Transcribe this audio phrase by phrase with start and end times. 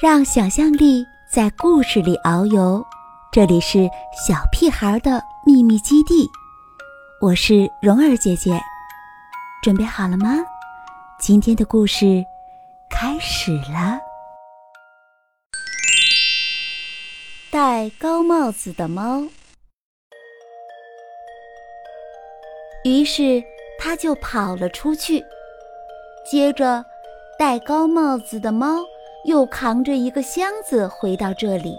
[0.00, 2.84] 让想象力在故事里遨游。
[3.30, 3.88] 这里是
[4.26, 6.28] 小屁孩的秘密基地，
[7.20, 8.58] 我是蓉儿姐姐，
[9.62, 10.36] 准备好了吗？
[11.18, 12.24] 今天的故事
[12.90, 14.00] 开始了。
[17.50, 19.22] 戴高帽子的猫。
[22.84, 23.42] 于是
[23.78, 25.22] 他就跑了出去，
[26.24, 26.82] 接着
[27.38, 28.78] 戴高帽子的猫。
[29.24, 31.76] 又扛着一个箱子回到这里，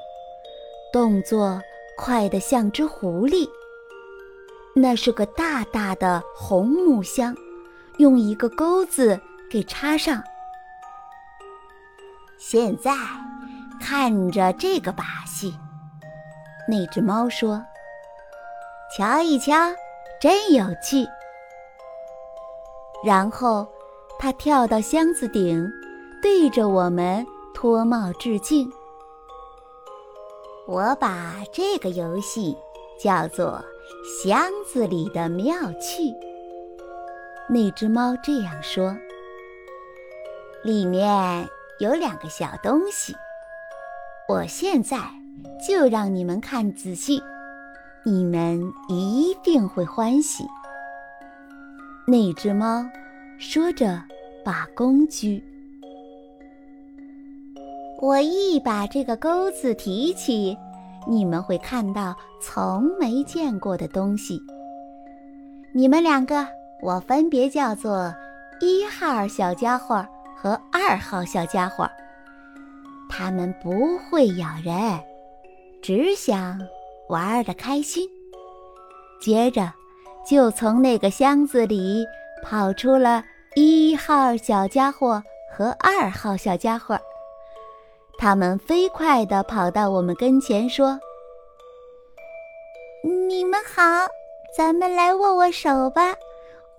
[0.94, 1.62] 动作
[1.98, 3.50] 快得像只狐狸。
[4.76, 7.36] 那是个大大的红木箱，
[7.98, 10.24] 用一个钩子给插上。
[12.38, 12.92] 现在
[13.82, 15.54] 看着这个把戏，
[16.68, 17.64] 那只猫说
[18.96, 19.54] ：“瞧一瞧，
[20.22, 21.06] 真有趣。”
[23.04, 23.68] 然后
[24.20, 25.68] 它跳到箱子顶。
[26.22, 28.72] 对着我们脱帽致敬。
[30.68, 32.56] 我把这个游戏
[33.02, 33.64] 叫做
[34.24, 36.04] 《箱子里的妙趣》。
[37.50, 38.96] 那只猫这样说
[40.64, 43.16] ：“里面有两个小东西，
[44.30, 44.98] 我现在
[45.68, 47.22] 就让你们看仔细，
[48.06, 50.46] 你们一定会欢喜。”
[52.08, 52.86] 那只猫
[53.40, 54.02] 说着，
[54.46, 55.44] 把工具。
[58.02, 60.58] 我一把这个钩子提起，
[61.08, 64.42] 你们会看到从没见过的东西。
[65.72, 66.48] 你们两个，
[66.82, 68.12] 我分别叫做
[68.60, 70.04] 一号小家伙
[70.36, 71.88] 和二号小家伙。
[73.08, 75.00] 他们不会咬人，
[75.80, 76.60] 只想
[77.08, 78.10] 玩的开心。
[79.22, 79.72] 接着，
[80.28, 82.04] 就从那个箱子里
[82.42, 83.24] 跑出了
[83.56, 85.22] 一号小家伙
[85.56, 87.00] 和二号小家伙。
[88.22, 91.00] 他们飞快地跑到我们跟前，说
[93.28, 93.82] ：“你们好，
[94.56, 96.16] 咱们来握握手吧。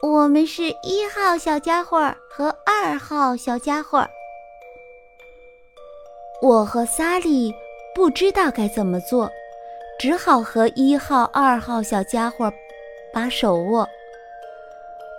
[0.02, 4.06] 我们是一号小家伙和二号小家伙。”
[6.40, 7.52] 我和萨利
[7.92, 9.28] 不知道该怎么做，
[9.98, 12.52] 只好和一号、二号小家伙
[13.12, 13.84] 把手握。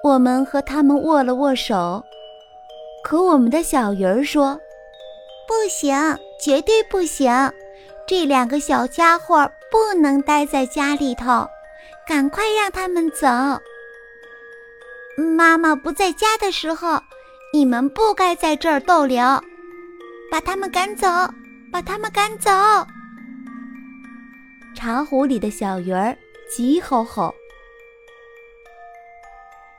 [0.05, 2.01] 我们和他们握了握手，
[3.03, 4.57] 可我们的小鱼儿说。
[5.47, 5.95] 不行，
[6.39, 7.31] 绝对不行！
[8.05, 11.47] 这两个小家伙不能待在家里头，
[12.07, 13.27] 赶快让他们走。
[15.37, 17.01] 妈妈不在家的时候，
[17.53, 19.23] 你们不该在这儿逗留，
[20.31, 21.07] 把他们赶走，
[21.71, 22.51] 把他们赶走！
[24.75, 26.17] 茶壶里的小鱼儿
[26.49, 27.33] 急吼吼：“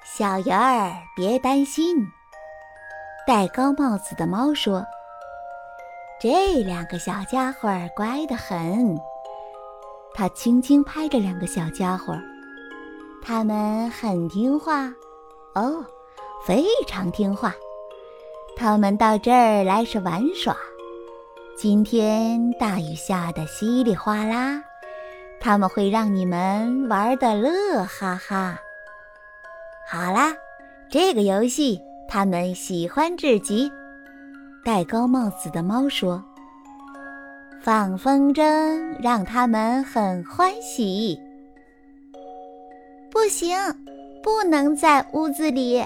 [0.05, 2.07] 小鱼儿，别担心。”
[3.27, 4.85] 戴高帽子的猫说。
[6.25, 8.99] 这两个小家伙乖得很，
[10.15, 12.19] 他轻轻拍着两个小家伙，
[13.21, 14.87] 他们很听话，
[15.55, 15.85] 哦，
[16.47, 17.55] 非常听话。
[18.57, 20.57] 他们到这儿来是玩耍。
[21.59, 24.63] 今天大雨下的稀里哗啦，
[25.39, 28.59] 他们会让你们玩的乐哈哈。
[29.87, 30.35] 好啦，
[30.89, 33.71] 这个游戏他们喜欢至极。
[34.65, 36.25] 戴高帽子的猫说
[37.63, 38.43] ：“放风筝
[38.99, 41.21] 让他们很欢喜。”
[43.13, 43.55] 不行，
[44.23, 45.85] 不能在屋子里。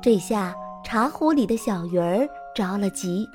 [0.00, 3.28] 这下茶壶里的小鱼儿着了急。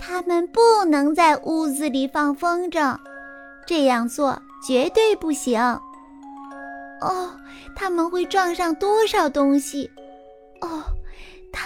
[0.00, 2.96] 他们不能在屋子里放风筝，
[3.66, 5.60] 这样做绝对不行。
[7.02, 7.30] 哦，
[7.76, 9.90] 他们会撞上多少东西？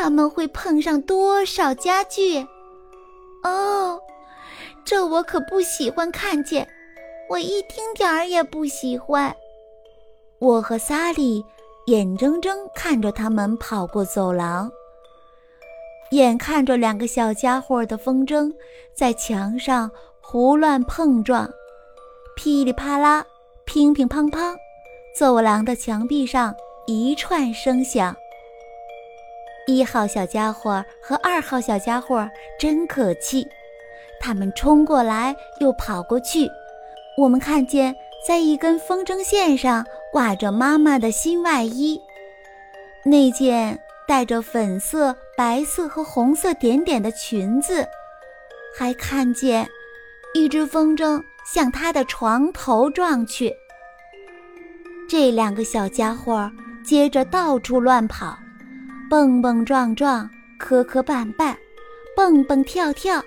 [0.01, 2.39] 他们会碰上多少家具？
[3.43, 3.99] 哦，
[4.85, 6.69] 这我可不喜欢看见，
[7.29, 9.35] 我一丁点儿也不喜欢。
[10.39, 11.45] 我和萨利
[11.87, 14.71] 眼睁睁看着他们跑过走廊，
[16.13, 18.55] 眼看着两个小家伙的风筝
[18.94, 19.91] 在墙上
[20.21, 21.51] 胡乱碰撞，
[22.37, 23.27] 噼里啪啦，
[23.65, 24.55] 乒乒乓乓，
[25.12, 26.55] 走廊的墙壁上
[26.87, 28.15] 一串声响。
[29.69, 32.26] 一号小家伙和二号小家伙
[32.59, 33.47] 真可气，
[34.19, 36.50] 他们冲过来又跑过去。
[37.19, 37.94] 我们看见，
[38.26, 42.00] 在一根风筝线上挂着妈妈的新外衣，
[43.05, 47.87] 那件带着粉色、白色和红色点点的裙子。
[48.75, 49.69] 还看见
[50.32, 51.23] 一只风筝
[51.53, 53.55] 向他的床头撞去。
[55.11, 56.50] 这两个小家伙
[56.82, 58.38] 接着到处乱跑。
[59.10, 60.28] 蹦蹦撞撞，
[60.58, 61.56] 磕磕绊绊，
[62.14, 63.22] 蹦蹦跳跳，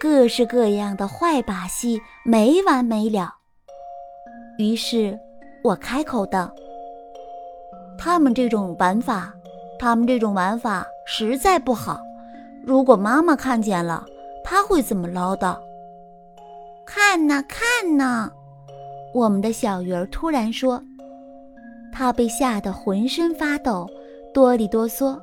[0.00, 3.32] 各式各样的坏把戏没完没了。
[4.58, 5.16] 于是，
[5.62, 6.52] 我开口道
[7.96, 9.32] ：“他们这种玩法，
[9.78, 12.00] 他们这种玩法实在不好。
[12.64, 14.04] 如果妈妈看见了，
[14.42, 15.56] 她会怎么唠叨？”
[16.84, 18.28] 看呐，看呐！
[19.14, 20.82] 我们的小鱼儿突然说
[21.94, 23.88] ：“他被吓得浑身发抖，
[24.32, 25.18] 哆里哆嗦。”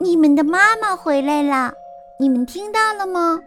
[0.00, 1.72] 你们的妈妈回来了，
[2.18, 3.40] 你们听到了吗？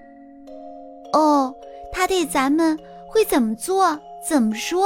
[1.13, 1.54] 哦，
[1.92, 4.00] 她对咱们会怎么做？
[4.27, 4.86] 怎么说？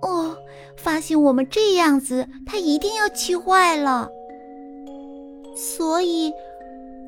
[0.00, 0.36] 哦，
[0.76, 4.08] 发现我们这样子，她一定要气坏了。
[5.54, 6.32] 所以，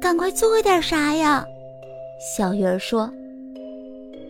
[0.00, 1.44] 赶快做点啥呀？
[2.36, 3.10] 小鱼儿说：“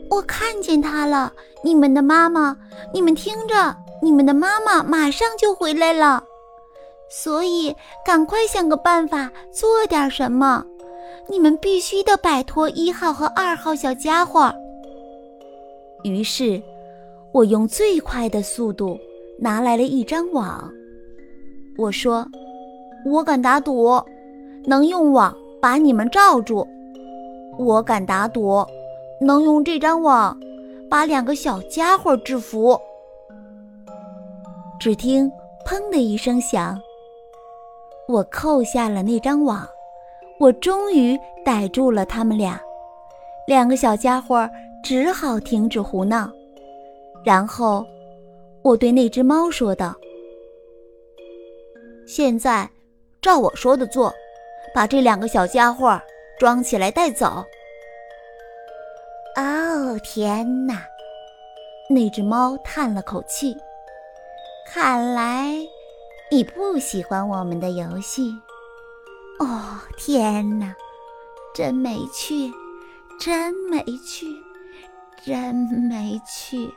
[0.09, 1.33] 我看见她了，
[1.65, 2.57] 你们的妈妈，
[2.95, 6.25] 你们听着，你们的妈妈马上就回来了。”
[7.11, 7.75] 所以，
[8.07, 10.65] 赶快想个办法做点什么！
[11.29, 14.55] 你们必须得摆脱一号和二号小家伙。
[16.05, 16.63] 于是，
[17.33, 18.97] 我用最快的速度
[19.39, 20.73] 拿来了一张网。
[21.77, 22.25] 我说
[23.05, 24.01] ：“我敢打赌，
[24.65, 26.67] 能用网把你们罩住。
[27.59, 28.65] 我敢打赌，
[29.21, 30.39] 能用这张网
[30.89, 32.81] 把两个小家伙制服。”
[34.79, 35.31] 只听
[35.67, 36.81] “砰”的一声响。
[38.11, 39.65] 我扣下了那张网，
[40.41, 42.61] 我终于逮住了他们俩。
[43.47, 44.51] 两个小家伙
[44.83, 46.29] 只好停止胡闹。
[47.25, 47.87] 然后，
[48.63, 49.95] 我对那只猫说道
[52.05, 52.69] ：“现在，
[53.23, 54.13] 照我说的做，
[54.75, 56.01] 把这两个小家伙
[56.39, 57.45] 装起来带走。”
[59.37, 60.83] 哦，天哪！
[61.89, 63.57] 那只猫叹了口气。
[64.67, 65.55] 看来。
[66.33, 68.41] 你不喜欢我们的游戏？
[69.41, 70.73] 哦，天哪，
[71.53, 72.53] 真没趣，
[73.19, 74.27] 真没趣，
[75.25, 76.73] 真没趣！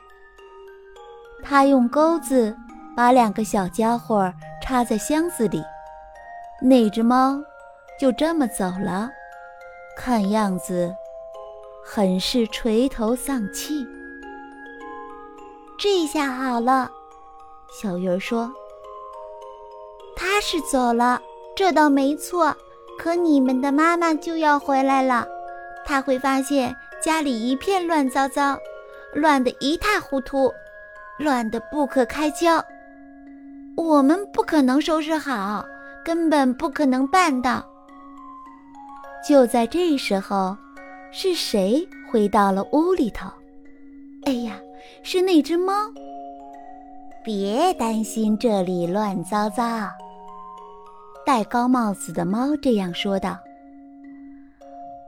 [1.40, 2.56] 他用钩子
[2.96, 5.62] 把两个小家伙插在箱子里，
[6.60, 7.40] 那只猫
[8.00, 9.08] 就这么走了，
[9.96, 10.92] 看样子
[11.84, 13.86] 很是垂头丧气。
[15.78, 16.90] 这下好了，
[17.80, 18.52] 小鱼儿说。
[20.16, 21.20] 他是走了，
[21.56, 22.54] 这倒没错。
[22.96, 25.26] 可你们的妈妈就要回来了，
[25.84, 28.56] 他会发现家里一片乱糟糟，
[29.12, 30.52] 乱得一塌糊涂，
[31.18, 32.64] 乱得不可开交。
[33.76, 35.64] 我们不可能收拾好，
[36.04, 37.64] 根本不可能办到。
[39.28, 40.56] 就在这时候，
[41.10, 43.28] 是谁回到了屋里头？
[44.26, 44.54] 哎呀，
[45.02, 45.72] 是那只猫。
[47.24, 49.64] 别担心，这里乱糟糟。
[51.26, 53.38] 戴高帽子的猫这样说道：“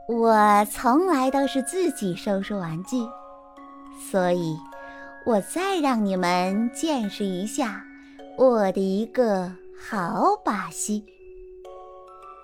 [0.09, 2.97] 我从来都是自己收拾玩具，
[4.11, 4.57] 所以，
[5.27, 7.85] 我再让你们见识一下
[8.39, 11.05] 我的一个好把戏。”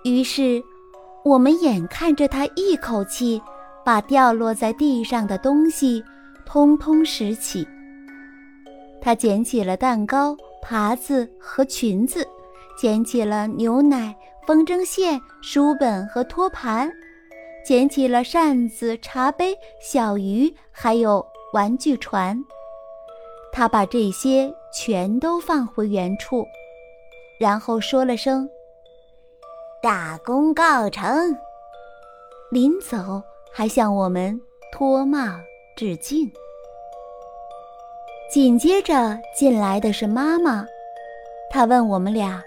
[0.05, 0.63] 于是，
[1.25, 3.41] 我们眼看着他一口气
[3.85, 6.05] 把掉落在地上的东西
[6.45, 7.67] 通通拾起。
[9.01, 12.29] 他捡起了蛋糕、耙子和裙子。
[12.77, 14.17] 捡起了牛奶、
[14.47, 16.91] 风筝线、书本和托盘，
[17.65, 22.43] 捡起了扇子、茶杯、小鱼，还有玩具船。
[23.53, 26.47] 他把这些全都放回原处，
[27.39, 28.49] 然后说了声
[29.83, 31.37] “大功告成”，
[32.51, 34.41] 临走还向我们
[34.73, 35.19] 脱帽
[35.77, 36.31] 致敬。
[38.33, 40.65] 紧接着进来的是妈妈，
[41.51, 42.43] 她问我们俩。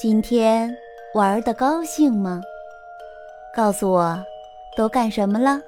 [0.00, 0.72] 今天
[1.12, 2.40] 玩的高兴吗？
[3.52, 4.16] 告诉我，
[4.76, 5.60] 都干什么了？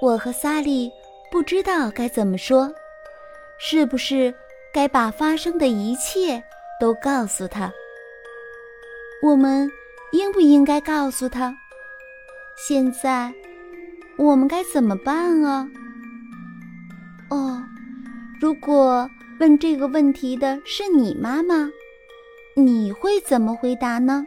[0.00, 0.88] 我和萨利
[1.32, 2.72] 不知道该怎么说，
[3.58, 4.32] 是不是
[4.72, 6.40] 该把发生的一切
[6.78, 7.72] 都告诉他？
[9.20, 9.68] 我们
[10.12, 11.52] 应不应该告诉他？
[12.56, 13.34] 现在
[14.16, 15.66] 我们该怎么办啊？
[17.30, 17.60] 哦，
[18.40, 21.68] 如果问这个问题的是你妈妈。
[22.56, 24.26] 你会怎么回答呢？